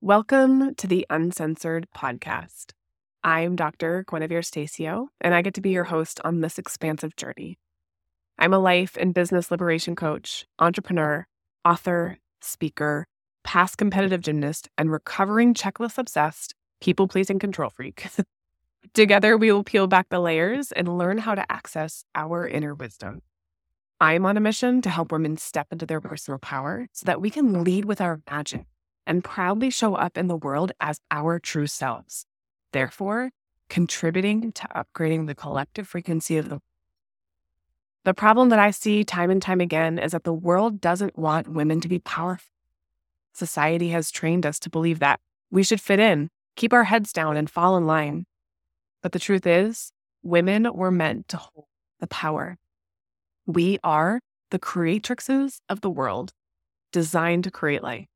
Welcome 0.00 0.76
to 0.76 0.86
the 0.86 1.04
Uncensored 1.10 1.88
Podcast. 1.92 2.70
I'm 3.24 3.56
Dr. 3.56 4.04
Guinevere 4.08 4.42
Stasio, 4.42 5.08
and 5.20 5.34
I 5.34 5.42
get 5.42 5.54
to 5.54 5.60
be 5.60 5.70
your 5.70 5.82
host 5.82 6.20
on 6.22 6.40
this 6.40 6.56
expansive 6.56 7.16
journey. 7.16 7.58
I'm 8.38 8.54
a 8.54 8.60
life 8.60 8.96
and 8.96 9.12
business 9.12 9.50
liberation 9.50 9.96
coach, 9.96 10.46
entrepreneur, 10.60 11.26
author, 11.64 12.16
speaker, 12.40 13.08
past 13.42 13.76
competitive 13.76 14.20
gymnast, 14.20 14.68
and 14.78 14.92
recovering 14.92 15.52
checklist 15.52 15.98
obsessed, 15.98 16.54
people 16.80 17.08
pleasing 17.08 17.40
control 17.40 17.68
freak. 17.68 18.06
Together, 18.94 19.36
we 19.36 19.50
will 19.50 19.64
peel 19.64 19.88
back 19.88 20.10
the 20.10 20.20
layers 20.20 20.70
and 20.70 20.96
learn 20.96 21.18
how 21.18 21.34
to 21.34 21.50
access 21.50 22.04
our 22.14 22.46
inner 22.46 22.72
wisdom. 22.72 23.20
I'm 24.00 24.24
on 24.26 24.36
a 24.36 24.40
mission 24.40 24.80
to 24.82 24.90
help 24.90 25.10
women 25.10 25.38
step 25.38 25.66
into 25.72 25.86
their 25.86 26.00
personal 26.00 26.38
power 26.38 26.86
so 26.92 27.04
that 27.06 27.20
we 27.20 27.30
can 27.30 27.64
lead 27.64 27.84
with 27.84 28.00
our 28.00 28.20
magic 28.30 28.64
and 29.08 29.24
proudly 29.24 29.70
show 29.70 29.94
up 29.94 30.16
in 30.18 30.28
the 30.28 30.36
world 30.36 30.70
as 30.80 31.00
our 31.10 31.40
true 31.40 31.66
selves, 31.66 32.26
therefore, 32.72 33.30
contributing 33.68 34.52
to 34.52 34.68
upgrading 34.68 35.26
the 35.26 35.34
collective 35.34 35.88
frequency 35.88 36.36
of 36.36 36.48
the 36.48 36.60
the 38.04 38.14
problem 38.14 38.48
that 38.50 38.58
I 38.58 38.70
see 38.70 39.04
time 39.04 39.28
and 39.28 39.42
time 39.42 39.60
again 39.60 39.98
is 39.98 40.12
that 40.12 40.24
the 40.24 40.32
world 40.32 40.80
doesn't 40.80 41.18
want 41.18 41.48
women 41.48 41.80
to 41.82 41.88
be 41.88 41.98
powerful. 41.98 42.48
Society 43.34 43.90
has 43.90 44.10
trained 44.10 44.46
us 44.46 44.58
to 44.60 44.70
believe 44.70 45.00
that 45.00 45.20
we 45.50 45.62
should 45.62 45.80
fit 45.80 45.98
in, 45.98 46.30
keep 46.56 46.72
our 46.72 46.84
heads 46.84 47.12
down, 47.12 47.36
and 47.36 47.50
fall 47.50 47.76
in 47.76 47.86
line. 47.86 48.24
But 49.02 49.12
the 49.12 49.18
truth 49.18 49.46
is, 49.46 49.92
women 50.22 50.72
were 50.72 50.90
meant 50.90 51.28
to 51.28 51.36
hold 51.36 51.66
the 52.00 52.06
power. 52.06 52.56
We 53.46 53.78
are 53.84 54.20
the 54.50 54.58
creatrixes 54.58 55.60
of 55.68 55.82
the 55.82 55.90
world, 55.90 56.32
designed 56.92 57.44
to 57.44 57.50
create 57.50 57.82
life. 57.82 58.06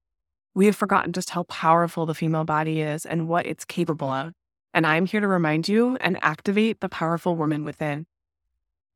We 0.55 0.67
have 0.67 0.77
forgotten 0.77 1.13
just 1.13 1.31
how 1.31 1.45
powerful 1.45 2.07
the 2.07 2.15
female 2.15 2.45
body 2.45 2.83
is 2.83 3.07
and 3.07 3.29
what 3.29 3.47
it's 3.47 3.65
capable 3.65 4.09
mm-hmm. 4.09 4.29
of. 4.29 4.35
And 4.75 4.87
I'm 4.87 5.07
here 5.07 5.21
to 5.21 5.29
remind 5.29 5.69
you 5.69 5.97
and 6.01 6.19
activate 6.23 6.81
the 6.81 6.89
powerful 6.89 7.37
woman 7.37 7.65
within. 7.65 8.07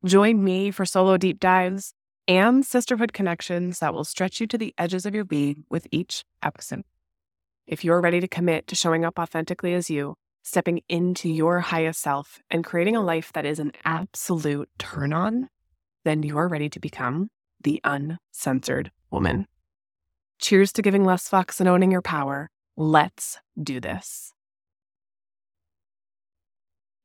Join 0.04 0.42
me 0.42 0.70
for 0.70 0.86
solo 0.86 1.16
deep 1.16 1.40
dives 1.40 1.92
and 2.28 2.64
sisterhood 2.64 3.12
connections 3.12 3.78
that 3.78 3.94
will 3.94 4.04
stretch 4.04 4.40
you 4.40 4.46
to 4.48 4.58
the 4.58 4.74
edges 4.78 5.06
of 5.06 5.14
your 5.14 5.24
being 5.24 5.64
with 5.70 5.86
each 5.90 6.24
episode. 6.42 6.82
If 7.66 7.84
you're 7.84 8.00
ready 8.00 8.20
to 8.20 8.28
commit 8.28 8.66
to 8.68 8.74
showing 8.74 9.04
up 9.04 9.18
authentically 9.18 9.74
as 9.74 9.90
you, 9.90 10.14
stepping 10.42 10.80
into 10.88 11.28
your 11.28 11.60
highest 11.60 12.00
self, 12.00 12.40
and 12.50 12.64
creating 12.64 12.96
a 12.96 13.02
life 13.02 13.32
that 13.32 13.44
is 13.44 13.58
an 13.58 13.72
absolute 13.84 14.68
turn 14.78 15.12
on, 15.12 15.48
then 16.04 16.22
you're 16.22 16.48
ready 16.48 16.68
to 16.68 16.78
become 16.78 17.28
the 17.62 17.80
uncensored 17.84 18.92
woman. 19.10 19.46
Cheers 20.38 20.72
to 20.74 20.82
giving 20.82 21.04
less 21.04 21.28
fucks 21.28 21.60
and 21.60 21.68
owning 21.68 21.90
your 21.90 22.02
power. 22.02 22.50
Let's 22.76 23.38
do 23.60 23.80
this. 23.80 24.32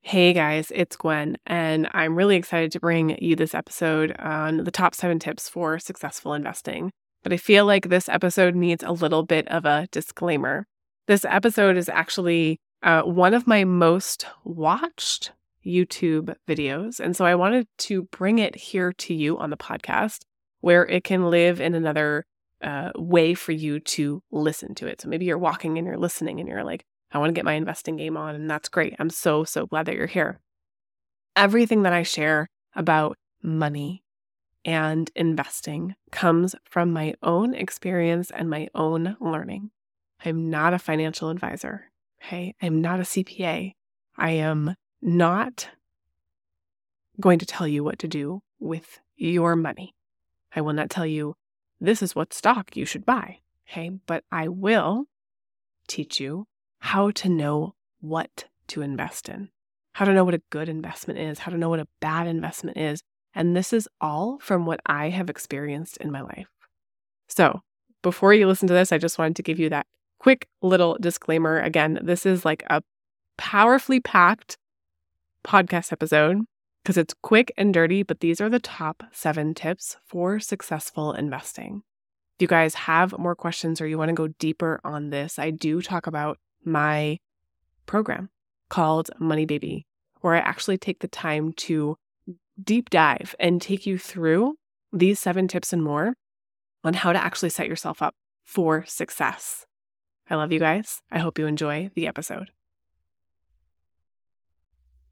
Hey 0.02 0.34
guys, 0.34 0.72
it's 0.74 0.96
Gwen, 0.96 1.38
and 1.46 1.88
I'm 1.94 2.16
really 2.16 2.36
excited 2.36 2.72
to 2.72 2.80
bring 2.80 3.18
you 3.24 3.36
this 3.36 3.54
episode 3.54 4.16
on 4.18 4.64
the 4.64 4.72
top 4.72 4.96
seven 4.96 5.20
tips 5.20 5.48
for 5.48 5.78
successful 5.78 6.34
investing. 6.34 6.92
But 7.24 7.32
I 7.32 7.38
feel 7.38 7.66
like 7.66 7.88
this 7.88 8.10
episode 8.10 8.56
needs 8.56 8.84
a 8.84 8.92
little 8.92 9.24
bit 9.24 9.48
of 9.48 9.64
a 9.64 9.88
disclaimer. 9.92 10.66
This 11.08 11.24
episode 11.24 11.78
is 11.78 11.88
actually 11.88 12.60
uh, 12.82 13.04
one 13.04 13.36
of 13.36 13.46
my 13.46 13.64
most 13.64 14.26
watched 14.44 15.32
YouTube 15.66 16.36
videos. 16.48 17.00
And 17.00 17.16
so 17.16 17.26
I 17.26 17.36
wanted 17.36 17.68
to 17.80 18.04
bring 18.04 18.40
it 18.40 18.56
here 18.56 18.92
to 18.94 19.14
you 19.14 19.38
on 19.38 19.52
the 19.52 19.58
podcast 19.58 20.22
where 20.62 20.86
it 20.88 21.04
can 21.04 21.30
live 21.30 21.62
in 21.62 21.76
another 21.76 22.26
uh, 22.64 22.92
way 22.96 23.34
for 23.34 23.52
you 23.52 23.80
to 23.80 24.22
listen 24.32 24.76
to 24.76 24.88
it. 24.88 25.02
So 25.02 25.10
maybe 25.10 25.26
you're 25.26 25.38
walking 25.38 25.78
and 25.78 25.88
you're 25.88 25.98
listening 25.98 26.40
and 26.40 26.48
you're 26.48 26.64
like, 26.64 26.86
I 27.12 27.18
want 27.18 27.30
to 27.30 27.34
get 27.34 27.46
my 27.46 27.54
investing 27.54 27.98
game 27.98 28.18
on. 28.18 28.36
And 28.36 28.50
that's 28.50 28.70
great. 28.70 28.96
I'm 29.00 29.10
so, 29.10 29.44
so 29.44 29.66
glad 29.66 29.86
that 29.88 29.96
you're 29.96 30.08
here. 30.08 30.40
Everything 31.36 31.84
that 31.84 31.94
I 31.94 32.04
share 32.04 32.48
about 32.76 33.18
money 33.42 34.04
and 34.64 35.10
investing 35.16 35.96
comes 36.12 36.56
from 36.66 36.94
my 36.94 37.16
own 37.24 37.54
experience 37.56 38.32
and 38.32 38.50
my 38.50 38.68
own 38.76 39.18
learning. 39.20 39.72
I'm 40.24 40.50
not 40.50 40.74
a 40.74 40.80
financial 40.80 41.30
advisor. 41.30 41.86
Okay. 42.24 42.54
I'm 42.62 42.82
not 42.82 43.00
a 43.00 43.04
CPA. 43.04 43.74
I 44.18 44.32
am 44.32 44.76
not 45.02 45.70
going 47.20 47.40
to 47.40 47.46
tell 47.46 47.68
you 47.68 47.84
what 47.84 48.00
to 48.00 48.08
do 48.08 48.42
with 48.60 49.00
your 49.16 49.56
money. 49.56 49.96
I 50.56 50.62
will 50.62 50.74
not 50.74 50.90
tell 50.90 51.06
you 51.06 51.36
this 51.82 52.02
is 52.02 52.16
what 52.16 52.34
stock 52.34 52.78
you 52.78 52.86
should 52.86 53.06
buy. 53.06 53.40
Okay. 53.70 53.90
But 54.06 54.24
I 54.32 54.48
will 54.48 55.06
teach 55.88 56.20
you 56.20 56.46
how 56.80 57.12
to 57.12 57.28
know 57.28 57.76
what 58.00 58.46
to 58.68 58.82
invest 58.82 59.28
in, 59.28 59.50
how 59.94 60.06
to 60.06 60.14
know 60.14 60.24
what 60.24 60.34
a 60.34 60.42
good 60.50 60.70
investment 60.70 61.20
is, 61.20 61.40
how 61.40 61.52
to 61.52 61.58
know 61.58 61.70
what 61.70 61.80
a 61.80 61.88
bad 62.00 62.28
investment 62.28 62.78
is. 62.78 63.02
And 63.34 63.56
this 63.56 63.74
is 63.74 63.88
all 64.00 64.40
from 64.40 64.66
what 64.66 64.80
I 64.86 65.10
have 65.10 65.30
experienced 65.30 65.98
in 65.98 66.12
my 66.12 66.22
life. 66.22 66.48
So 67.28 67.62
before 68.02 68.34
you 68.34 68.48
listen 68.48 68.68
to 68.68 68.74
this, 68.74 68.92
I 68.92 68.98
just 68.98 69.18
wanted 69.18 69.36
to 69.38 69.44
give 69.44 69.60
you 69.60 69.70
that 69.70 69.88
quick 70.20 70.48
little 70.62 70.98
disclaimer. 71.00 71.60
Again, 71.60 72.00
this 72.04 72.26
is 72.26 72.46
like 72.46 72.64
a 72.70 72.84
powerfully 73.38 74.00
packed 74.00 74.58
podcast 75.44 75.92
episode 75.92 76.42
because 76.84 76.98
it's 76.98 77.14
quick 77.22 77.52
and 77.58 77.74
dirty, 77.74 78.04
but 78.04 78.20
these 78.20 78.42
are 78.42 78.50
the 78.50 78.60
top 78.60 79.04
seven 79.12 79.54
tips 79.54 79.98
for 80.06 80.40
successful 80.40 81.14
investing. 81.14 81.84
If 82.38 82.44
you 82.44 82.48
guys 82.48 82.74
have 82.74 83.18
more 83.18 83.36
questions 83.36 83.80
or 83.80 83.88
you 83.88 83.98
want 83.98 84.10
to 84.10 84.16
go 84.16 84.28
deeper 84.28 84.82
on 84.84 85.10
this, 85.10 85.38
I 85.38 85.52
do 85.52 85.82
talk 85.82 86.08
about 86.08 86.40
my 86.64 87.20
program 87.86 88.30
called 88.70 89.10
Money 89.20 89.46
Baby, 89.46 89.86
where 90.22 90.36
I 90.36 90.40
actually 90.40 90.78
take 90.78 91.00
the 91.00 91.08
time 91.08 91.54
to 91.54 91.98
deep 92.62 92.90
dive 92.90 93.36
and 93.40 93.62
take 93.62 93.86
you 93.86 93.98
through 93.98 94.56
these 94.92 95.20
seven 95.20 95.48
tips 95.48 95.72
and 95.74 95.84
more 95.84 96.16
on 96.84 96.96
how 96.96 97.14
to 97.14 97.24
actually 97.24 97.50
set 97.50 97.68
yourself 97.68 98.02
up 98.02 98.16
for 98.44 98.84
success. 98.88 99.66
I 100.30 100.36
love 100.36 100.52
you 100.52 100.60
guys. 100.60 101.02
I 101.12 101.20
hope 101.20 101.38
you 101.38 101.46
enjoy 101.46 101.92
the 101.94 102.08
episode. 102.08 102.50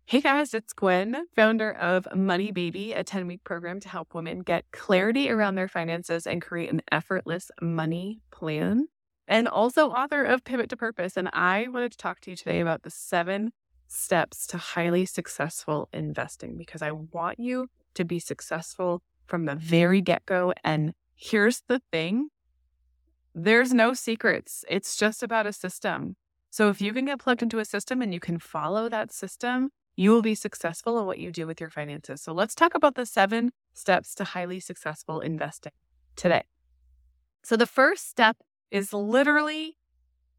Hey 0.09 0.21
guys, 0.21 0.55
it's 0.55 0.73
Gwen, 0.73 1.27
founder 1.35 1.71
of 1.71 2.07
Money 2.15 2.51
Baby, 2.51 2.93
a 2.93 3.03
10 3.03 3.27
week 3.27 3.43
program 3.43 3.79
to 3.81 3.89
help 3.89 4.15
women 4.15 4.39
get 4.39 4.65
clarity 4.71 5.29
around 5.29 5.53
their 5.53 5.67
finances 5.67 6.25
and 6.25 6.41
create 6.41 6.71
an 6.71 6.81
effortless 6.91 7.51
money 7.61 8.19
plan, 8.31 8.87
and 9.27 9.47
also 9.47 9.91
author 9.91 10.23
of 10.23 10.43
Pivot 10.43 10.67
to 10.71 10.75
Purpose. 10.75 11.15
And 11.15 11.29
I 11.31 11.67
wanted 11.67 11.91
to 11.91 11.97
talk 11.99 12.21
to 12.21 12.31
you 12.31 12.35
today 12.35 12.59
about 12.59 12.81
the 12.81 12.89
seven 12.89 13.51
steps 13.85 14.47
to 14.47 14.57
highly 14.57 15.05
successful 15.05 15.89
investing 15.93 16.57
because 16.57 16.81
I 16.81 16.89
want 16.89 17.39
you 17.39 17.67
to 17.93 18.03
be 18.03 18.17
successful 18.17 19.03
from 19.27 19.45
the 19.45 19.53
very 19.53 20.01
get 20.01 20.25
go. 20.25 20.55
And 20.63 20.95
here's 21.13 21.61
the 21.67 21.83
thing 21.91 22.29
there's 23.35 23.75
no 23.75 23.93
secrets, 23.93 24.65
it's 24.67 24.97
just 24.97 25.21
about 25.21 25.45
a 25.45 25.53
system. 25.53 26.15
So 26.49 26.69
if 26.69 26.81
you 26.81 26.93
can 26.93 27.05
get 27.05 27.19
plugged 27.19 27.43
into 27.43 27.59
a 27.59 27.65
system 27.65 28.01
and 28.01 28.11
you 28.11 28.19
can 28.19 28.39
follow 28.39 28.89
that 28.89 29.11
system, 29.13 29.69
you 29.99 30.11
will 30.11 30.21
be 30.21 30.33
successful 30.33 30.97
in 30.97 31.05
what 31.05 31.19
you 31.19 31.29
do 31.29 31.45
with 31.45 31.59
your 31.59 31.69
finances. 31.69 32.21
So 32.21 32.31
let's 32.31 32.55
talk 32.55 32.73
about 32.73 32.95
the 32.95 33.05
seven 33.05 33.51
steps 33.73 34.15
to 34.15 34.23
highly 34.23 34.61
successful 34.61 35.19
investing 35.19 35.73
today. 36.15 36.43
So 37.43 37.57
the 37.57 37.65
first 37.65 38.09
step 38.09 38.37
is 38.71 38.93
literally 38.93 39.75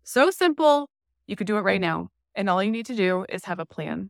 so 0.02 0.30
simple. 0.30 0.88
You 1.26 1.36
could 1.36 1.46
do 1.46 1.58
it 1.58 1.60
right 1.60 1.80
now. 1.80 2.08
And 2.34 2.48
all 2.48 2.62
you 2.62 2.70
need 2.70 2.86
to 2.86 2.94
do 2.94 3.26
is 3.28 3.44
have 3.44 3.58
a 3.58 3.66
plan. 3.66 4.08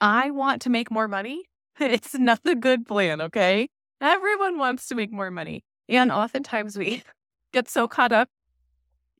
I 0.00 0.30
want 0.30 0.62
to 0.62 0.70
make 0.70 0.92
more 0.92 1.08
money. 1.08 1.46
It's 1.80 2.14
not 2.14 2.42
a 2.44 2.54
good 2.54 2.86
plan, 2.86 3.20
okay? 3.20 3.70
Everyone 4.00 4.56
wants 4.56 4.86
to 4.86 4.94
make 4.94 5.10
more 5.10 5.32
money. 5.32 5.64
And 5.88 6.12
oftentimes 6.12 6.78
we 6.78 7.02
get 7.52 7.68
so 7.68 7.88
caught 7.88 8.12
up 8.12 8.28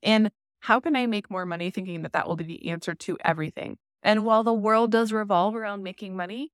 in 0.00 0.30
how 0.60 0.78
can 0.78 0.94
I 0.94 1.06
make 1.06 1.28
more 1.28 1.44
money 1.44 1.70
thinking 1.70 2.02
that 2.02 2.12
that 2.12 2.28
will 2.28 2.36
be 2.36 2.44
the 2.44 2.68
answer 2.68 2.94
to 2.94 3.18
everything. 3.24 3.76
And 4.02 4.24
while 4.24 4.42
the 4.42 4.54
world 4.54 4.90
does 4.90 5.12
revolve 5.12 5.54
around 5.54 5.82
making 5.82 6.16
money, 6.16 6.52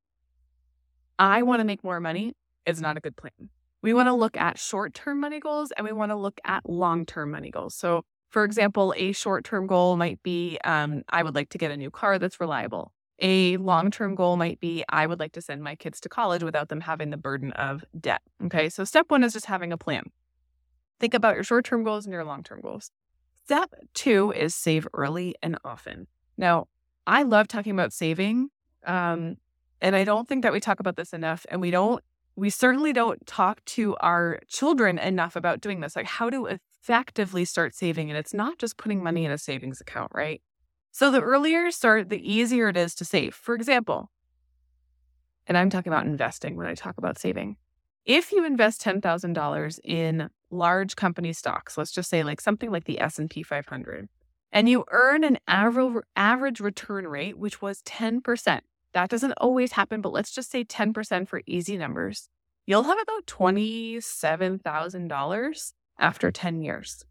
I 1.18 1.42
want 1.42 1.60
to 1.60 1.64
make 1.64 1.84
more 1.84 2.00
money 2.00 2.34
is 2.66 2.80
not 2.80 2.96
a 2.96 3.00
good 3.00 3.16
plan. 3.16 3.50
We 3.82 3.94
want 3.94 4.08
to 4.08 4.12
look 4.12 4.36
at 4.36 4.58
short 4.58 4.94
term 4.94 5.20
money 5.20 5.38
goals 5.38 5.72
and 5.76 5.86
we 5.86 5.92
want 5.92 6.10
to 6.10 6.16
look 6.16 6.40
at 6.44 6.68
long 6.68 7.06
term 7.06 7.30
money 7.30 7.50
goals. 7.50 7.74
So, 7.74 8.04
for 8.30 8.44
example, 8.44 8.92
a 8.96 9.12
short 9.12 9.44
term 9.44 9.66
goal 9.66 9.96
might 9.96 10.22
be 10.22 10.58
um, 10.64 11.02
I 11.08 11.22
would 11.22 11.34
like 11.34 11.50
to 11.50 11.58
get 11.58 11.70
a 11.70 11.76
new 11.76 11.90
car 11.90 12.18
that's 12.18 12.40
reliable. 12.40 12.92
A 13.20 13.56
long 13.56 13.90
term 13.90 14.14
goal 14.14 14.36
might 14.36 14.60
be 14.60 14.84
I 14.88 15.06
would 15.06 15.20
like 15.20 15.32
to 15.32 15.40
send 15.40 15.62
my 15.62 15.76
kids 15.76 16.00
to 16.00 16.08
college 16.08 16.42
without 16.42 16.68
them 16.68 16.80
having 16.80 17.10
the 17.10 17.16
burden 17.16 17.52
of 17.52 17.84
debt. 17.98 18.22
Okay. 18.46 18.68
So, 18.68 18.84
step 18.84 19.06
one 19.08 19.22
is 19.22 19.32
just 19.32 19.46
having 19.46 19.72
a 19.72 19.78
plan. 19.78 20.10
Think 20.98 21.14
about 21.14 21.34
your 21.34 21.44
short 21.44 21.64
term 21.64 21.84
goals 21.84 22.06
and 22.06 22.12
your 22.12 22.24
long 22.24 22.42
term 22.42 22.60
goals. 22.60 22.90
Step 23.44 23.72
two 23.94 24.32
is 24.32 24.54
save 24.54 24.88
early 24.92 25.36
and 25.42 25.56
often. 25.64 26.08
Now, 26.36 26.66
I 27.06 27.22
love 27.22 27.48
talking 27.48 27.72
about 27.72 27.92
saving. 27.92 28.48
Um, 28.86 29.36
and 29.80 29.94
I 29.94 30.04
don't 30.04 30.28
think 30.28 30.42
that 30.42 30.52
we 30.52 30.60
talk 30.60 30.80
about 30.80 30.96
this 30.96 31.12
enough. 31.12 31.46
And 31.50 31.60
we 31.60 31.70
don't, 31.70 32.02
we 32.34 32.50
certainly 32.50 32.92
don't 32.92 33.24
talk 33.26 33.64
to 33.66 33.96
our 34.00 34.40
children 34.48 34.98
enough 34.98 35.36
about 35.36 35.60
doing 35.60 35.80
this. 35.80 35.96
Like, 35.96 36.06
how 36.06 36.30
to 36.30 36.46
effectively 36.46 37.44
start 37.44 37.74
saving. 37.74 38.10
And 38.10 38.18
it's 38.18 38.34
not 38.34 38.58
just 38.58 38.76
putting 38.76 39.02
money 39.02 39.24
in 39.24 39.30
a 39.30 39.38
savings 39.38 39.80
account, 39.80 40.12
right? 40.14 40.42
So 40.92 41.10
the 41.10 41.20
earlier 41.20 41.64
you 41.64 41.70
start, 41.72 42.08
the 42.08 42.32
easier 42.32 42.68
it 42.68 42.76
is 42.76 42.94
to 42.96 43.04
save. 43.04 43.34
For 43.34 43.54
example, 43.54 44.10
and 45.46 45.56
I'm 45.56 45.70
talking 45.70 45.92
about 45.92 46.06
investing 46.06 46.56
when 46.56 46.66
I 46.66 46.74
talk 46.74 46.98
about 46.98 47.18
saving. 47.18 47.56
If 48.04 48.32
you 48.32 48.44
invest 48.44 48.82
$10,000 48.82 49.78
in 49.84 50.30
large 50.50 50.96
company 50.96 51.32
stocks, 51.32 51.76
let's 51.76 51.92
just 51.92 52.08
say 52.08 52.22
like 52.22 52.40
something 52.40 52.70
like 52.70 52.84
the 52.84 53.00
S&P 53.00 53.42
500, 53.42 54.08
and 54.52 54.68
you 54.68 54.84
earn 54.90 55.24
an 55.24 55.38
average 55.46 56.60
return 56.60 57.08
rate 57.08 57.36
which 57.38 57.60
was 57.60 57.82
10%. 57.82 58.60
That 58.92 59.10
doesn't 59.10 59.32
always 59.32 59.72
happen, 59.72 60.00
but 60.00 60.12
let's 60.12 60.30
just 60.32 60.48
say 60.50 60.64
10% 60.64 61.28
for 61.28 61.42
easy 61.46 61.76
numbers. 61.76 62.28
You'll 62.66 62.84
have 62.84 62.98
about 62.98 63.26
$27,000 63.26 65.72
after 65.98 66.30
10 66.30 66.62
years. 66.62 67.04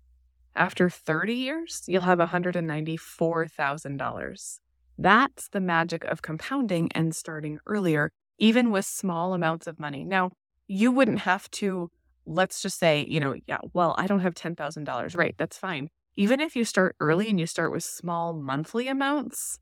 After 0.56 0.90
30 0.90 1.34
years, 1.34 1.84
you'll 1.88 2.02
have 2.04 2.20
$194,000. 2.20 4.60
That's 4.98 5.50
the 5.50 5.60
magic 5.60 6.06
of 6.06 6.22
compounding 6.22 6.90
and 6.94 7.14
starting 7.16 7.60
earlier, 7.68 8.12
even 8.40 8.72
with 8.72 8.86
small 8.86 9.34
amounts 9.34 9.68
of 9.68 9.78
money. 9.80 10.06
Now, 10.06 10.32
you 10.68 10.92
wouldn't 10.92 11.20
have 11.20 11.50
to, 11.52 11.92
let's 12.26 12.62
just 12.62 12.80
say, 12.80 13.06
you 13.08 13.20
know, 13.20 13.36
yeah, 13.48 13.58
well, 13.74 13.94
I 13.98 14.08
don't 14.08 14.22
have 14.22 14.34
$10,000. 14.34 15.18
Right. 15.18 15.36
That's 15.38 15.58
fine. 15.58 15.90
Even 16.16 16.40
if 16.40 16.56
you 16.56 16.64
start 16.64 16.96
early 17.00 17.30
and 17.30 17.40
you 17.40 17.46
start 17.46 17.72
with 17.72 17.84
small 17.84 18.34
monthly 18.34 18.88
amounts, 18.88 19.60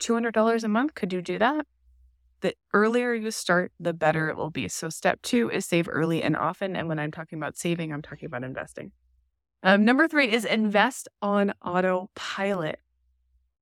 $200 0.00 0.62
a 0.64 0.68
month, 0.68 0.94
could 0.94 1.12
you 1.12 1.22
do 1.22 1.38
that? 1.38 1.66
The 2.40 2.54
earlier 2.74 3.14
you 3.14 3.30
start, 3.30 3.72
the 3.80 3.94
better 3.94 4.28
it 4.28 4.36
will 4.36 4.50
be. 4.50 4.68
So, 4.68 4.90
step 4.90 5.22
two 5.22 5.50
is 5.50 5.64
save 5.64 5.88
early 5.90 6.22
and 6.22 6.36
often. 6.36 6.76
And 6.76 6.88
when 6.88 6.98
I'm 6.98 7.10
talking 7.10 7.38
about 7.38 7.56
saving, 7.56 7.92
I'm 7.92 8.02
talking 8.02 8.26
about 8.26 8.44
investing. 8.44 8.92
Um, 9.62 9.86
number 9.86 10.06
three 10.06 10.30
is 10.30 10.44
invest 10.44 11.08
on 11.22 11.54
autopilot. 11.64 12.80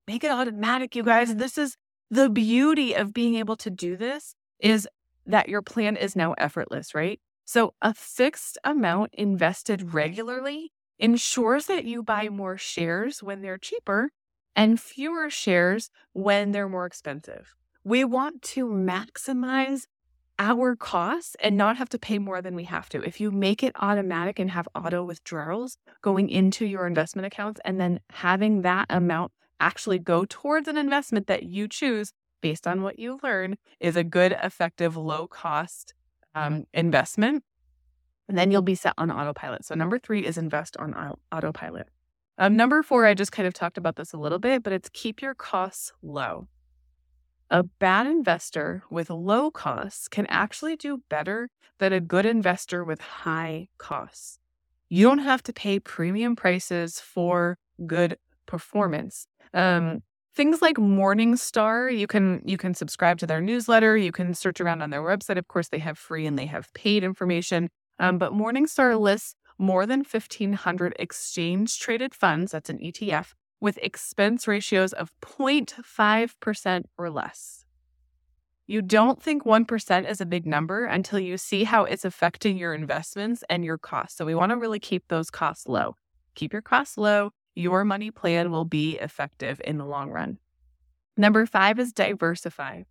Make 0.09 0.25
it 0.25 0.33
automatic, 0.33 0.97
you 0.97 1.05
guys. 1.05 1.37
This 1.37 1.57
is 1.57 1.77
the 2.11 2.29
beauty 2.29 2.95
of 2.95 3.13
being 3.13 3.37
able 3.37 3.57
to 3.57 3.71
do 3.71 3.97
this 3.97 4.35
is 4.59 4.89
that 5.27 5.49
your 5.49 5.63
plan 5.63 5.97
is 5.97 6.17
now 6.17 6.33
effortless, 6.33 6.93
right? 6.93 7.21
So 7.45 7.75
a 7.81 7.95
fixed 7.95 8.59
amount 8.65 9.15
invested 9.15 9.95
regularly 9.95 10.73
ensures 11.03 11.67
that 11.67 11.85
you 11.85 12.03
buy 12.03 12.29
more 12.29 12.57
shares 12.57 13.23
when 13.23 13.43
they're 13.43 13.59
cheaper 13.59 14.11
and 14.55 14.81
fewer 14.81 15.29
shares 15.29 15.91
when 16.13 16.53
they're 16.53 16.69
more 16.69 16.87
expensive. 16.87 17.55
We 17.83 18.05
want 18.05 18.41
to 18.43 18.67
maximize 18.69 19.87
our 20.39 20.77
costs 20.77 21.37
and 21.41 21.57
not 21.57 21.77
have 21.77 21.89
to 21.91 21.99
pay 21.99 22.19
more 22.19 22.41
than 22.41 22.55
we 22.55 22.65
have 22.65 22.89
to. 22.91 23.03
If 23.03 23.21
you 23.21 23.33
make 23.33 23.65
it 23.65 23.73
automatic 23.81 24.39
and 24.39 24.51
have 24.53 24.69
auto 24.75 25.03
withdrawals 25.03 25.77
going 26.03 26.29
into 26.29 26.65
your 26.65 26.87
investment 26.87 27.27
accounts 27.27 27.61
and 27.65 27.81
then 27.81 28.01
having 28.11 28.63
that 28.63 28.87
amount 28.89 29.33
actually 29.59 29.99
go 29.99 30.25
towards 30.25 30.69
an 30.69 30.77
investment 30.77 31.27
that 31.27 31.43
you 31.43 31.67
choose 31.67 32.13
based 32.41 32.67
on 32.67 32.83
what 32.83 32.99
you 32.99 33.19
learn 33.23 33.57
is 33.81 33.97
a 33.97 34.05
good, 34.05 34.37
effective, 34.43 34.97
low 34.97 35.27
cost 35.27 35.95
um, 36.35 36.65
investment. 36.73 37.43
And 38.33 38.39
then 38.39 38.51
you'll 38.51 38.63
be 38.63 38.75
set 38.75 38.95
on 38.97 39.11
autopilot. 39.11 39.63
So, 39.63 39.75
number 39.75 39.99
three 39.99 40.25
is 40.25 40.39
invest 40.39 40.79
on 40.79 40.95
autopilot. 41.31 41.89
Um, 42.39 42.57
number 42.57 42.83
four, 42.83 43.05
I 43.05 43.13
just 43.13 43.31
kind 43.31 43.47
of 43.47 43.53
talked 43.53 43.77
about 43.77 43.97
this 43.97 44.15
a 44.15 44.17
little 44.17 44.39
bit, 44.39 44.63
but 44.63 44.73
it's 44.73 44.89
keep 44.89 45.21
your 45.21 45.35
costs 45.35 45.93
low. 46.03 46.49
A 47.51 47.63
bad 47.63 48.07
investor 48.07 48.85
with 48.91 49.11
low 49.11 49.51
costs 49.51 50.09
can 50.09 50.25
actually 50.29 50.77
do 50.77 51.03
better 51.11 51.51
than 51.77 51.93
a 51.93 52.01
good 52.01 52.25
investor 52.25 52.85
with 52.85 53.03
high 53.03 53.69
costs. 53.77 54.39
You 54.89 55.07
don't 55.07 55.19
have 55.19 55.43
to 55.43 55.53
pay 55.53 55.79
premium 55.79 56.35
prices 56.35 57.01
for 57.01 57.59
good 57.87 58.17
performance. 58.47 59.27
Um, 59.53 60.01
things 60.35 60.63
like 60.63 60.77
Morningstar, 60.77 61.95
you 61.95 62.07
can 62.07 62.41
you 62.47 62.57
can 62.57 62.73
subscribe 62.73 63.19
to 63.19 63.27
their 63.27 63.43
newsletter. 63.43 63.95
You 63.95 64.11
can 64.11 64.33
search 64.33 64.59
around 64.59 64.81
on 64.81 64.89
their 64.89 65.03
website. 65.03 65.37
Of 65.37 65.49
course, 65.49 65.69
they 65.69 65.81
have 65.81 65.99
free 65.99 66.27
and 66.27 66.39
they 66.39 66.47
have 66.47 66.73
paid 66.73 67.05
information. 67.05 67.69
Um, 68.03 68.19
but 68.19 68.33
Morningstar 68.33 69.01
lists 69.01 69.37
more 69.59 69.87
than 69.87 70.01
1,500 70.01 70.97
exchange 70.99 71.79
traded 71.79 72.17
funds. 72.17 72.51
That's 72.51 72.69
an 72.69 72.81
ETF 72.81 73.35
with 73.61 73.79
expense 73.81 74.49
ratios 74.49 74.93
of 74.93 75.13
0.5% 75.21 76.85
or 76.99 77.11
less. 77.11 77.65
You 78.67 78.83
don't 78.83 79.23
think 79.23 79.45
1% 79.45 80.11
is 80.11 80.21
a 80.21 80.27
big 80.27 80.47
number 80.47 80.85
until 80.85 81.21
you 81.21 81.39
see 81.39 81.63
how 81.63 81.85
it's 81.85 82.05
affecting 82.05 82.59
your 82.59 82.75
investments 82.75 83.45
and 83.49 83.65
your 83.65 83.79
costs. 83.79 84.19
So 84.19 84.25
we 84.25 84.35
want 84.35 84.51
to 84.51 84.57
really 84.57 84.81
keep 84.81 85.07
those 85.07 85.31
costs 85.31 85.69
low. 85.69 85.95
Keep 86.35 86.53
your 86.53 86.63
costs 86.63 86.99
low. 86.99 87.31
Your 87.55 87.85
money 87.85 88.11
plan 88.11 88.51
will 88.51 88.65
be 88.65 88.99
effective 88.99 89.61
in 89.65 89.79
the 89.79 89.87
long 89.87 90.11
run. 90.11 90.39
Number 91.17 91.47
five 91.47 91.79
is 91.79 91.93
diversify. 91.93 92.83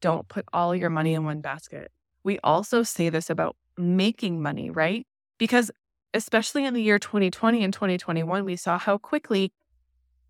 Don't 0.00 0.26
put 0.26 0.44
all 0.52 0.74
your 0.74 0.90
money 0.90 1.14
in 1.14 1.24
one 1.24 1.40
basket. 1.40 1.92
We 2.24 2.40
also 2.42 2.82
say 2.82 3.10
this 3.10 3.30
about 3.30 3.54
making 3.76 4.42
money, 4.42 4.70
right? 4.70 5.06
Because 5.38 5.70
especially 6.14 6.64
in 6.64 6.74
the 6.74 6.82
year 6.82 6.98
2020 6.98 7.62
and 7.62 7.72
2021, 7.72 8.44
we 8.44 8.56
saw 8.56 8.78
how 8.78 8.98
quickly 8.98 9.52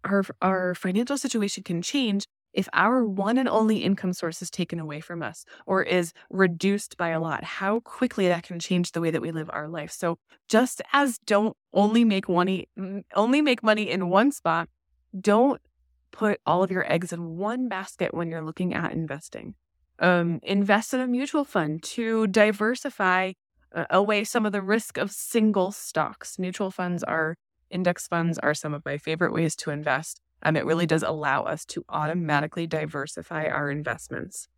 our, 0.05 0.25
our 0.43 0.75
financial 0.75 1.19
situation 1.19 1.63
can 1.63 1.83
change 1.83 2.27
if 2.57 2.69
our 2.73 3.05
one 3.05 3.37
and 3.37 3.49
only 3.49 3.79
income 3.79 4.15
source 4.15 4.41
is 4.41 4.51
taken 4.51 4.81
away 4.81 4.99
from 5.01 5.23
us 5.23 5.45
or 5.67 5.83
is 5.83 6.15
reduced 6.31 6.97
by 6.97 7.11
a 7.11 7.21
lot, 7.21 7.45
how 7.45 7.81
quickly 7.81 8.29
that 8.29 8.45
can 8.45 8.59
change 8.59 8.93
the 8.93 9.01
way 9.01 9.11
that 9.11 9.21
we 9.21 9.31
live 9.31 9.51
our 9.53 9.69
life. 9.69 9.93
So 9.93 10.19
just 10.49 10.81
as 10.95 11.19
don't 11.19 11.55
only 11.75 12.03
make 12.03 12.29
money 12.31 12.67
only 13.15 13.43
make 13.43 13.63
money 13.63 13.91
in 13.91 14.09
one 14.09 14.33
spot, 14.33 14.71
don't 15.19 15.61
put 16.13 16.41
all 16.47 16.63
of 16.63 16.71
your 16.71 16.91
eggs 16.91 17.13
in 17.13 17.37
one 17.37 17.69
basket 17.69 18.15
when 18.15 18.31
you're 18.31 18.45
looking 18.45 18.73
at 18.73 18.93
investing. 18.93 19.55
Um, 19.99 20.41
invest 20.43 20.93
in 20.93 21.01
a 21.01 21.07
mutual 21.07 21.45
fund 21.45 21.83
to 21.83 22.27
diversify 22.27 23.33
uh, 23.75 23.87
away 23.91 24.25
some 24.25 24.45
of 24.45 24.53
the 24.53 24.63
risk 24.63 24.99
of 24.99 25.11
single 25.11 25.73
stocks. 25.73 26.39
Mutual 26.39 26.71
funds 26.71 27.03
are 27.03 27.37
Index 27.71 28.07
funds 28.07 28.39
are 28.39 28.55
some 28.55 28.75
of 28.75 28.85
my 28.85 28.97
favorite 28.99 29.33
ways 29.33 29.57
to 29.57 29.71
invest. 29.71 30.21
and 30.43 30.57
it 30.57 30.67
really 30.67 30.87
does 30.87 31.03
allow 31.03 31.45
us 31.45 31.65
to 31.65 31.83
automatically 31.89 32.67
diversify 32.67 33.47
our 33.47 33.71
investments. 33.71 34.49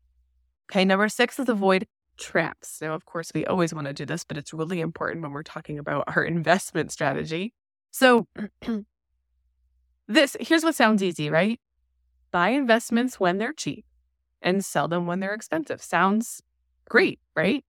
Okay, 0.71 0.85
number 0.85 1.09
six 1.09 1.39
is 1.39 1.49
avoid 1.49 1.87
traps. 2.19 2.81
Now, 2.83 2.95
of 2.95 3.07
course, 3.07 3.31
we 3.33 3.47
always 3.47 3.73
want 3.73 3.87
to 3.87 3.93
do 3.93 4.05
this, 4.05 4.25
but 4.25 4.37
it's 4.37 4.53
really 4.53 4.81
important 4.81 5.23
when 5.23 5.31
we're 5.33 5.45
talking 5.45 5.79
about 5.79 6.05
our 6.09 6.25
investment 6.25 6.91
strategy. 6.91 7.55
So, 7.93 8.27
this 10.09 10.37
here's 10.41 10.65
what 10.65 10.75
sounds 10.75 11.03
easy, 11.03 11.31
right? 11.31 11.61
Buy 12.33 12.51
investments 12.51 13.19
when 13.21 13.39
they're 13.39 13.53
cheap 13.53 13.87
and 14.43 14.65
sell 14.65 14.89
them 14.89 15.07
when 15.07 15.21
they're 15.21 15.35
expensive. 15.35 15.83
Sounds 15.83 16.43
great, 16.89 17.21
right? 17.35 17.65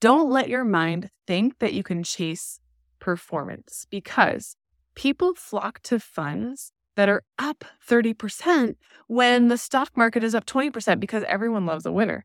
Don't 0.00 0.30
let 0.30 0.48
your 0.48 0.64
mind 0.64 1.10
think 1.26 1.58
that 1.58 1.72
you 1.72 1.82
can 1.82 2.02
chase 2.02 2.60
performance 3.00 3.86
because 3.90 4.56
people 4.94 5.34
flock 5.34 5.80
to 5.82 5.98
funds 5.98 6.72
that 6.96 7.08
are 7.08 7.22
up 7.38 7.64
30% 7.86 8.74
when 9.06 9.48
the 9.48 9.56
stock 9.58 9.96
market 9.96 10.24
is 10.24 10.34
up 10.34 10.46
20% 10.46 10.98
because 10.98 11.22
everyone 11.28 11.66
loves 11.66 11.86
a 11.86 11.92
winner. 11.92 12.24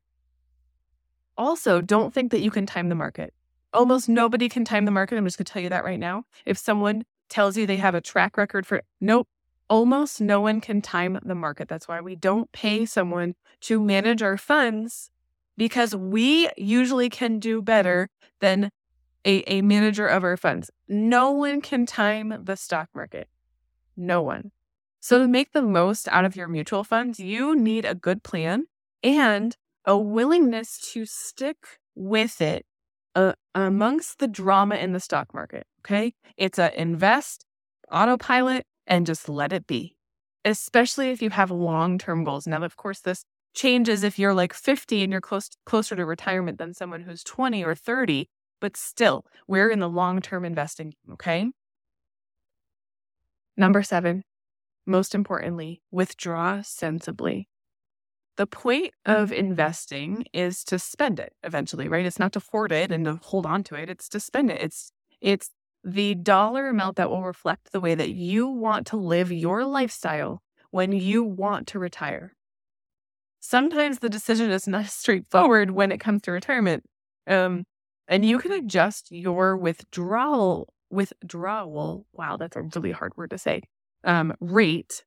Also, 1.38 1.82
don't 1.82 2.14
think 2.14 2.32
that 2.32 2.42
you 2.42 2.52
can 2.52 2.66
time 2.66 2.90
the 2.90 2.96
market. 2.96 3.34
Almost 3.72 4.10
nobody 4.10 4.50
can 4.50 4.66
time 4.66 4.86
the 4.86 4.92
market. 4.92 5.18
I'm 5.18 5.26
just 5.26 5.38
going 5.38 5.46
to 5.46 5.54
tell 5.54 5.62
you 5.62 5.70
that 5.70 5.84
right 5.84 6.00
now. 6.00 6.26
If 6.46 6.58
someone 6.58 7.04
tells 7.30 7.58
you 7.58 7.66
they 7.66 7.78
have 7.78 7.96
a 7.96 8.02
track 8.02 8.38
record 8.38 8.66
for, 8.66 8.84
nope, 9.02 9.28
almost 9.70 10.22
no 10.22 10.42
one 10.42 10.62
can 10.62 10.82
time 10.82 11.20
the 11.24 11.36
market. 11.36 11.68
That's 11.68 11.88
why 11.88 12.02
we 12.02 12.16
don't 12.16 12.52
pay 12.52 12.86
someone 12.86 13.36
to 13.62 13.82
manage 13.82 14.22
our 14.22 14.38
funds 14.38 15.10
because 15.58 15.96
we 15.96 16.50
usually 16.58 17.10
can 17.10 17.40
do 17.40 17.62
better 17.62 18.10
than 18.40 18.72
a, 19.26 19.44
a 19.52 19.62
manager 19.62 20.08
of 20.08 20.24
our 20.24 20.38
funds. 20.38 20.70
No 20.88 21.32
one 21.32 21.62
can 21.62 21.86
time 21.86 22.42
the 22.44 22.56
stock 22.56 22.90
market. 22.94 23.28
No 23.96 24.22
one. 24.22 24.52
So, 25.00 25.20
to 25.20 25.28
make 25.28 25.52
the 25.52 25.62
most 25.62 26.08
out 26.10 26.26
of 26.26 26.36
your 26.36 26.48
mutual 26.48 26.84
funds, 26.84 27.20
you 27.20 27.56
need 27.56 27.86
a 27.86 27.94
good 27.94 28.24
plan 28.24 28.68
and 29.04 29.56
a 29.86 29.98
willingness 29.98 30.80
to 30.94 31.06
stick 31.06 31.58
with 31.94 32.42
it 32.42 32.66
uh, 33.16 33.34
amongst 33.54 34.20
the 34.20 34.28
drama 34.28 34.76
in 34.76 34.94
the 34.94 35.00
stock 35.00 35.34
market. 35.34 35.68
Okay. 35.82 36.14
It's 36.38 36.58
a 36.58 36.80
invest, 36.80 37.46
autopilot, 37.92 38.66
and 38.88 39.06
just 39.06 39.30
let 39.30 39.54
it 39.54 39.68
be, 39.68 39.96
especially 40.46 41.10
if 41.10 41.22
you 41.22 41.30
have 41.32 41.52
long 41.52 41.98
term 41.98 42.24
goals. 42.24 42.48
Now, 42.48 42.64
of 42.64 42.76
course, 42.76 43.00
this 43.00 43.26
changes 43.54 44.04
if 44.04 44.18
you're 44.18 44.34
like 44.34 44.54
50 44.54 45.04
and 45.04 45.12
you're 45.12 45.22
close, 45.22 45.50
closer 45.66 45.96
to 45.96 46.06
retirement 46.06 46.58
than 46.58 46.74
someone 46.74 47.02
who's 47.02 47.24
20 47.24 47.64
or 47.64 47.76
30 47.76 48.28
but 48.64 48.78
still, 48.78 49.26
we're 49.46 49.70
in 49.70 49.80
the 49.80 49.90
long 49.90 50.22
term 50.22 50.46
investing. 50.46 50.94
Okay. 51.12 51.52
Number 53.58 53.84
seven, 53.84 54.24
most 54.86 55.14
importantly, 55.14 55.82
withdraw 55.92 56.62
sensibly. 56.62 57.50
The 58.38 58.48
point 58.48 58.94
of 59.06 59.34
investing 59.34 60.28
is 60.32 60.64
to 60.64 60.80
spend 60.80 61.20
it 61.20 61.34
eventually, 61.44 61.90
right? 61.90 62.06
It's 62.06 62.20
not 62.20 62.32
to 62.34 62.40
hoard 62.40 62.72
it 62.72 62.90
and 62.90 63.04
to 63.04 63.20
hold 63.22 63.46
on 63.46 63.66
to 63.66 63.76
it. 63.76 63.90
It's 63.90 64.08
to 64.08 64.22
spend 64.22 64.50
it. 64.50 64.62
It's 64.62 64.94
it's 65.20 65.50
the 65.84 66.16
dollar 66.16 66.70
amount 66.70 66.96
that 66.98 67.10
will 67.10 67.24
reflect 67.24 67.72
the 67.72 67.80
way 67.80 67.96
that 67.96 68.12
you 68.12 68.48
want 68.48 68.88
to 68.88 68.98
live 68.98 69.32
your 69.32 69.66
lifestyle 69.66 70.42
when 70.72 70.92
you 70.92 71.24
want 71.24 71.68
to 71.68 71.80
retire. 71.80 72.34
Sometimes 73.40 74.00
the 74.00 74.10
decision 74.10 74.52
is 74.52 74.68
not 74.68 74.86
straightforward 74.88 75.72
when 75.72 75.92
it 75.92 76.00
comes 76.00 76.22
to 76.24 76.32
retirement. 76.32 76.84
Um, 77.28 77.66
and 78.08 78.26
you 78.26 78.38
can 78.40 78.52
adjust 78.52 79.12
your 79.12 79.58
withdrawal 79.58 80.74
withdrawal. 80.90 82.06
Wow, 82.14 82.38
that's 82.38 82.56
a 82.56 82.62
really 82.62 82.92
hard 82.92 83.14
word 83.18 83.32
to 83.32 83.38
say. 83.38 83.64
Um, 84.04 84.34
rate 84.40 85.04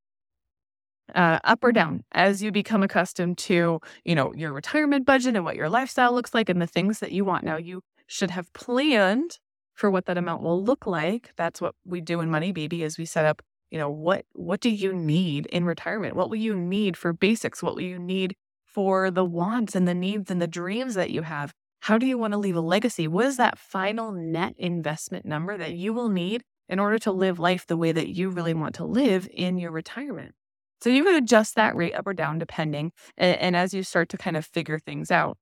uh, 1.14 1.38
up 1.44 1.62
or 1.62 1.72
down 1.72 2.02
as 2.12 2.42
you 2.42 2.50
become 2.50 2.82
accustomed 2.82 3.38
to 3.38 3.80
you 4.04 4.14
know 4.14 4.32
your 4.34 4.52
retirement 4.52 5.06
budget 5.06 5.36
and 5.36 5.44
what 5.44 5.54
your 5.56 5.68
lifestyle 5.68 6.12
looks 6.12 6.34
like 6.34 6.48
and 6.48 6.60
the 6.60 6.66
things 6.66 6.98
that 6.98 7.12
you 7.12 7.24
want 7.24 7.44
now 7.44 7.56
you 7.56 7.82
should 8.06 8.30
have 8.30 8.52
planned 8.52 9.38
for 9.76 9.90
what 9.90 10.06
that 10.06 10.18
amount 10.18 10.42
will 10.42 10.62
look 10.62 10.86
like. 10.86 11.30
That's 11.36 11.60
what 11.60 11.74
we 11.84 12.00
do 12.00 12.20
in 12.20 12.30
money 12.30 12.50
baby 12.50 12.82
is 12.82 12.98
we 12.98 13.04
set 13.04 13.24
up 13.24 13.42
you 13.70 13.78
know 13.78 13.90
what 13.90 14.24
what 14.32 14.60
do 14.60 14.70
you 14.70 14.92
need 14.92 15.46
in 15.46 15.64
retirement? 15.64 16.16
What 16.16 16.30
will 16.30 16.36
you 16.36 16.54
need 16.54 16.96
for 16.96 17.12
basics? 17.12 17.62
What 17.62 17.74
will 17.74 17.82
you 17.82 17.98
need 17.98 18.36
for 18.64 19.10
the 19.10 19.24
wants 19.24 19.74
and 19.74 19.88
the 19.88 19.94
needs 19.94 20.30
and 20.30 20.40
the 20.40 20.46
dreams 20.46 20.94
that 20.94 21.10
you 21.10 21.22
have? 21.22 21.52
How 21.80 21.98
do 21.98 22.06
you 22.06 22.18
want 22.18 22.32
to 22.32 22.38
leave 22.38 22.56
a 22.56 22.60
legacy? 22.60 23.08
What 23.08 23.26
is 23.26 23.36
that 23.36 23.58
final 23.58 24.12
net 24.12 24.54
investment 24.56 25.26
number 25.26 25.56
that 25.56 25.74
you 25.74 25.92
will 25.92 26.08
need 26.08 26.42
in 26.68 26.78
order 26.78 26.98
to 27.00 27.12
live 27.12 27.38
life 27.38 27.66
the 27.66 27.76
way 27.76 27.92
that 27.92 28.08
you 28.08 28.30
really 28.30 28.54
want 28.54 28.74
to 28.76 28.84
live 28.84 29.28
in 29.32 29.58
your 29.58 29.70
retirement? 29.70 30.34
So 30.80 30.90
you 30.90 31.04
can 31.04 31.14
adjust 31.14 31.54
that 31.54 31.74
rate 31.74 31.94
up 31.94 32.06
or 32.06 32.14
down 32.14 32.38
depending. 32.38 32.92
And, 33.16 33.38
and, 33.38 33.56
as 33.56 33.72
you 33.72 33.82
start 33.82 34.08
to 34.10 34.18
kind 34.18 34.36
of 34.36 34.44
figure 34.44 34.78
things 34.78 35.10
out, 35.10 35.38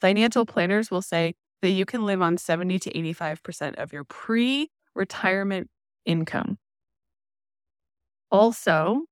financial 0.00 0.44
planners 0.44 0.90
will 0.90 1.02
say 1.02 1.34
that 1.62 1.70
you 1.70 1.84
can 1.84 2.06
live 2.06 2.22
on 2.22 2.38
70 2.38 2.78
to 2.80 2.92
85% 2.92 3.74
of 3.76 3.92
your 3.92 4.04
pre 4.04 4.70
retirement 4.94 5.68
income. 6.04 6.58
Also, 8.30 9.04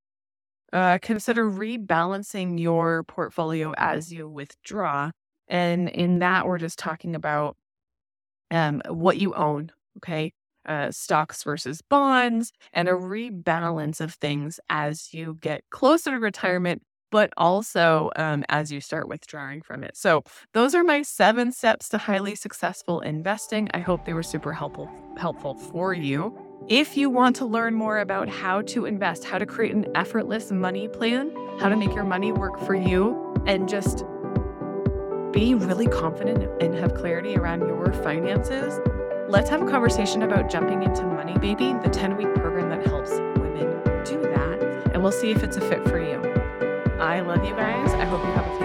uh, 0.72 0.98
consider 1.00 1.50
rebalancing 1.50 2.60
your 2.60 3.04
portfolio 3.04 3.72
as 3.76 4.12
you 4.12 4.28
withdraw. 4.28 5.10
And 5.48 5.88
in 5.88 6.18
that, 6.18 6.46
we're 6.46 6.58
just 6.58 6.78
talking 6.78 7.14
about 7.14 7.56
um, 8.50 8.82
what 8.88 9.18
you 9.18 9.34
own. 9.34 9.72
Okay 9.98 10.32
uh, 10.66 10.90
stocks 10.90 11.42
versus 11.44 11.80
bonds 11.80 12.52
and 12.72 12.88
a 12.88 12.92
rebalance 12.92 14.00
of 14.00 14.14
things 14.14 14.60
as 14.68 15.14
you 15.14 15.38
get 15.40 15.62
closer 15.70 16.10
to 16.10 16.18
retirement, 16.18 16.82
but 17.16 17.32
also 17.38 18.10
um, 18.16 18.44
as 18.50 18.70
you 18.70 18.78
start 18.78 19.08
withdrawing 19.08 19.62
from 19.62 19.82
it. 19.82 19.96
So, 19.96 20.22
those 20.52 20.74
are 20.74 20.84
my 20.84 21.00
seven 21.00 21.50
steps 21.50 21.88
to 21.88 21.96
highly 21.96 22.34
successful 22.34 23.00
investing. 23.00 23.70
I 23.72 23.78
hope 23.78 24.04
they 24.04 24.12
were 24.12 24.22
super 24.22 24.52
helpful 24.52 24.90
helpful 25.16 25.54
for 25.54 25.94
you. 25.94 26.36
If 26.68 26.94
you 26.94 27.08
want 27.08 27.34
to 27.36 27.46
learn 27.46 27.72
more 27.72 28.00
about 28.00 28.28
how 28.28 28.60
to 28.72 28.84
invest, 28.84 29.24
how 29.24 29.38
to 29.38 29.46
create 29.46 29.74
an 29.74 29.86
effortless 29.94 30.52
money 30.52 30.88
plan, 30.88 31.34
how 31.58 31.70
to 31.70 31.76
make 31.76 31.94
your 31.94 32.04
money 32.04 32.32
work 32.32 32.60
for 32.60 32.74
you, 32.74 33.34
and 33.46 33.66
just 33.66 34.04
be 35.32 35.54
really 35.54 35.86
confident 35.86 36.50
and 36.62 36.74
have 36.74 36.92
clarity 36.92 37.34
around 37.34 37.60
your 37.66 37.94
finances, 37.94 38.78
Let's 39.28 39.50
have 39.50 39.60
a 39.60 39.66
conversation 39.68 40.22
about 40.22 40.48
jumping 40.48 40.84
into 40.84 41.02
Money 41.04 41.36
Baby, 41.36 41.72
the 41.82 41.88
10 41.90 42.16
week 42.16 42.32
program 42.36 42.68
that 42.70 42.86
helps 42.86 43.10
women 43.10 43.82
do 44.04 44.22
that. 44.22 44.62
And 44.92 45.02
we'll 45.02 45.10
see 45.10 45.32
if 45.32 45.42
it's 45.42 45.56
a 45.56 45.60
fit 45.60 45.82
for 45.88 45.98
you. 45.98 46.05
I 46.98 47.20
love 47.20 47.44
you 47.44 47.54
guys. 47.54 47.92
I 47.92 48.04
hope 48.06 48.24
you 48.24 48.32
have 48.32 48.46
a 48.46 48.55